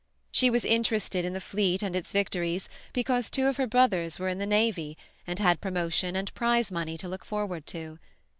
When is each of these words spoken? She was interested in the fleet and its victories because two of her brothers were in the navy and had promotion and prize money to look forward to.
She 0.31 0.49
was 0.49 0.65
interested 0.65 1.25
in 1.25 1.33
the 1.33 1.39
fleet 1.39 1.83
and 1.83 1.95
its 1.95 2.11
victories 2.11 2.67
because 2.91 3.29
two 3.29 3.45
of 3.45 3.57
her 3.57 3.67
brothers 3.67 4.17
were 4.17 4.29
in 4.29 4.39
the 4.39 4.47
navy 4.47 4.97
and 5.27 5.37
had 5.37 5.61
promotion 5.61 6.15
and 6.15 6.33
prize 6.33 6.71
money 6.71 6.97
to 6.97 7.07
look 7.07 7.23
forward 7.23 7.67
to. 7.67 7.99